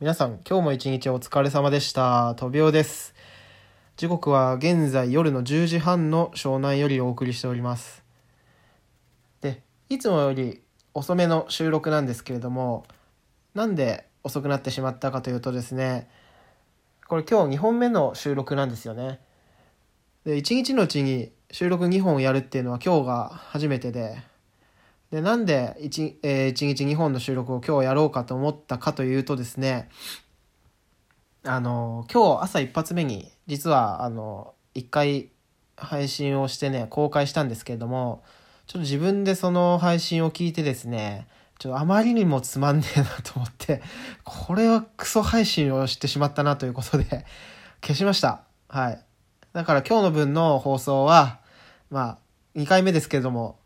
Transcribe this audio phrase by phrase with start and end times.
[0.00, 2.36] 皆さん、今日も一日お疲れ様でした。
[2.36, 3.16] とびおです。
[3.96, 8.04] 時刻は現在夜の10時半の湘南よりお送りしております。
[9.40, 10.62] で、いつもより
[10.94, 12.86] 遅めの収録なんですけれども、
[13.54, 16.08] なんで遅くなってしまったかというとですね、
[17.08, 19.18] これ今日2本目の収録なんですよね。
[20.24, 24.22] で、1日のうちに収録2本やるっていうのは今日が初めてで、
[25.10, 29.88] で、なんで 1,、えー、1日2本の収録を今日やろうかと思ったかというとですね、
[31.44, 35.30] あの、今日朝一発目に、実は、あの、一回
[35.76, 38.22] 配信をしてね、公開したんですけれども、
[38.66, 41.26] ちょっと自分でその配信を聞いてですね、
[41.58, 43.82] ちょっとあまりにもつまんねえなと思って、
[44.24, 47.24] これはクソ配信をしてしまったなということで、
[47.80, 48.42] 消しました。
[48.68, 49.04] はい。
[49.54, 51.40] だから今日の分の放送は、
[51.90, 52.18] まあ、
[52.58, 53.58] 2回目ですけれども、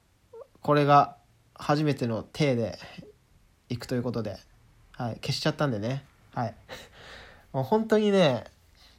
[0.61, 1.17] これが
[1.63, 2.79] 初めての体で
[3.69, 4.37] 行くということで、
[4.97, 6.05] はい、消しちゃったんでね。
[6.35, 6.55] はい。
[7.55, 8.45] もう本当にね、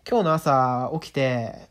[0.09, 1.67] 今日の朝起きて、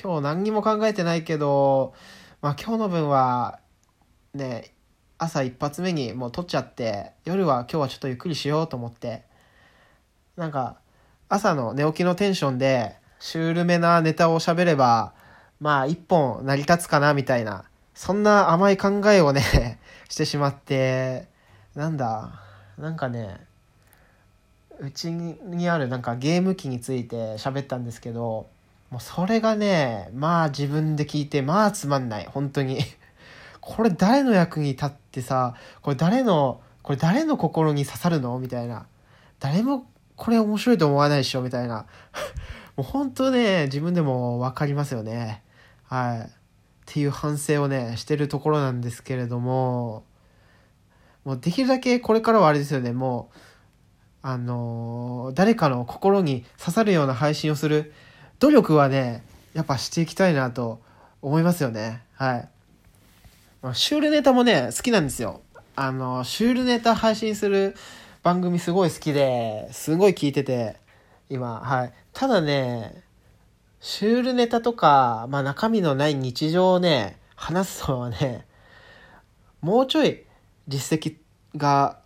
[0.00, 1.94] 今日何にも考えてないけど、
[2.42, 3.60] まあ今日の分は、
[4.34, 4.74] ね、
[5.16, 9.22] 朝一発目にもう撮っちゃって、夜は今日はちょっとゆっくりしようと思って、
[10.34, 10.78] なんか、
[11.28, 15.14] 朝の寝起きのテンションで、シュールめなネタを喋れば、
[15.60, 17.64] まあ一本成り立つかなみたいな、
[17.94, 19.78] そんな甘い考えをね、
[20.08, 21.28] してしまって、
[21.74, 22.40] なんだ、
[22.78, 23.40] なんかね、
[24.80, 28.48] うちにあるなんかゲーム機について喋ったんですけど、
[28.90, 32.80] もうそれがね、まあ自分で聞いて、まあつまんない、本当に。
[33.60, 38.38] これ誰の役に立ってさ、これ誰の、これ誰の心に刺さるの？
[38.38, 38.86] みたいな。
[39.40, 39.86] 誰も
[40.16, 41.42] これ面白いと思わないでしょ？
[41.42, 41.86] みたいな。
[42.76, 45.42] もう本当ね、自分でもわかりますよね。
[45.84, 46.43] はい。
[46.90, 50.04] っていう反省をね、してるところなんですけれども、
[51.24, 53.38] もうできるだけこれからはあれですよね、もう、
[54.22, 57.92] あのー誰かの心に刺さるような配信をする
[58.38, 59.24] 努力はね、
[59.54, 60.80] やっぱしていきたいなと
[61.22, 62.02] 思いますよね。
[62.14, 62.48] はい。
[63.62, 65.40] まあシュールネタもね、好きなんですよ。
[65.76, 67.74] あの、シュールネタ配信する
[68.22, 70.76] 番組すごい好きで、すごい聞いてて、
[71.30, 71.92] 今、はい。
[72.12, 73.03] ただね、
[73.86, 78.46] シュールネタとか、まあ中身のない日常をね、話すのはね、
[79.60, 80.24] もうちょい
[80.66, 81.16] 実績
[81.54, 81.98] が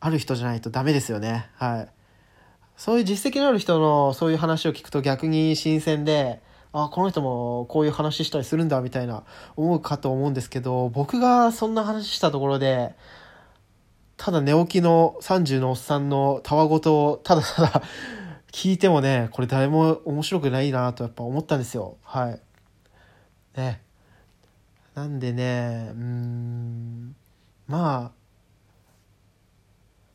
[0.00, 1.48] ある人じゃないとダメですよね。
[1.54, 1.88] はい。
[2.76, 6.42] そういう実績のある人のそういう話を聞くと逆に新鮮で、
[6.72, 9.22] あ、この人もこういう話したりするんだみたいな
[9.54, 12.96] 思うかと思うんですけど、僕がそんな話したところで、
[14.16, 17.82] ただ寝起きの30のおっさんのたわごとをただただ
[18.52, 21.96] 聞いてもね、これ誰も面白くないなとやっぱ思ったんですよ。
[22.02, 22.40] はい。
[23.56, 23.82] ね。
[24.94, 27.14] なんでね、うん、
[27.66, 28.18] まあ、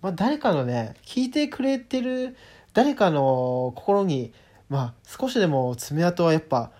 [0.01, 2.35] まあ誰かのね、聞いてくれてる
[2.73, 4.33] 誰かの心に、
[4.67, 6.71] まあ少しでも爪痕はやっぱ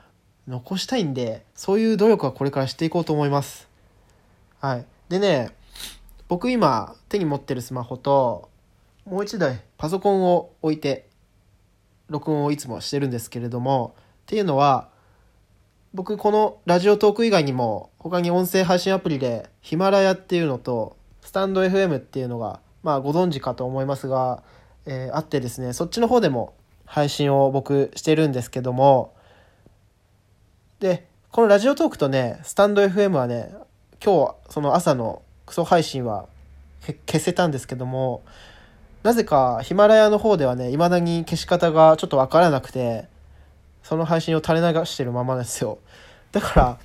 [0.47, 3.69] 残したいんで、そういう努力はこれからしていこうと思います。
[4.59, 4.85] はい。
[5.07, 5.51] でね、
[6.27, 8.49] 僕今手に持ってるスマホと、
[9.05, 11.07] もう一台パソコンを置いて、
[12.13, 14.87] 録音をいつもしてるんですけれども、っていうのは、
[15.93, 24.41] 僕このラジオトーク以外にも他に音声配信アプリでヒマラヤっていうのとスタンド FM っていうのがまあご存知かと思いますが、
[24.87, 29.13] えーあってですねそっちの方でも配信を僕してるんですけども
[30.79, 33.53] でこのラジオトークとねスタンド FM はね
[34.03, 36.25] 今日その朝のクソ配信は
[37.05, 38.23] 消せたんですけども
[39.03, 43.05] なぜかヒマラヤの方ではね未だに消し方がちょっとわからなくて
[43.83, 45.79] その配信を垂れ流してるままですよ。
[46.31, 46.79] だから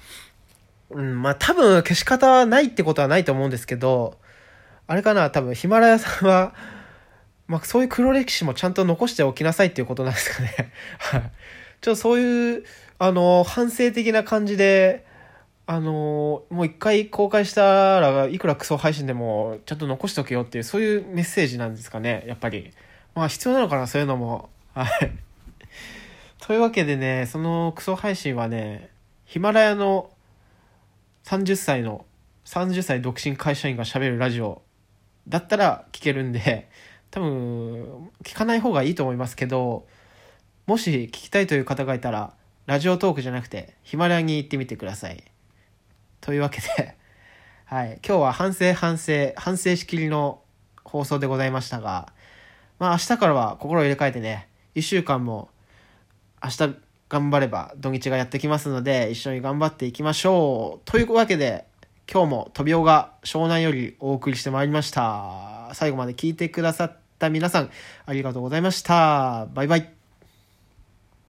[0.90, 4.18] うんまあ多分消し方ないってことはないと思うんですけど
[4.86, 6.54] あれかな多分ヒマラヤさんは
[7.46, 10.72] まあそういう黒歴史もちゃんと残しておきなさいっていうことなんですかね。
[10.98, 11.30] はい。
[11.80, 12.64] ちょっとそういう
[12.98, 15.06] あの反省的な感じで
[15.70, 22.72] あのもう一回公開したらいくらクソ配信でもちゃんと残しておけよっていうそういうメッセージなんですかねやっぱり。
[23.14, 24.48] まあ必要なのかなそういうのも。
[24.72, 24.88] はい。
[26.40, 28.88] というわけでねそのクソ配信はね
[29.26, 30.08] ヒマラヤの
[31.24, 32.06] 30歳の
[32.46, 34.62] 30歳独身会社員が喋るラジオ
[35.28, 36.70] だったら聞けるんで
[37.12, 39.86] 多分聞かない方がいいと思いますけど
[40.64, 42.32] もし聞きたいという方がいたら
[42.64, 45.22] ラジオトークじゃなくてヒマラヤに行ってみてください。
[46.20, 46.96] というわけで
[47.66, 50.42] はい今日は反省反省反省しきりの
[50.84, 52.12] 放送でございましたが
[52.78, 55.50] まあ明日からは心を入れ替えてね1週間も
[56.42, 56.76] 明日
[57.08, 61.66] 頑張れば土日がやってきますので一緒に頑張っていきましょうというわけで
[62.10, 67.70] 今日もトビオが湘南よりお送りしてまいりました最後まで聞いてくださった皆さん、
[68.06, 69.46] ありがとうございました。
[69.52, 69.97] バイバイ。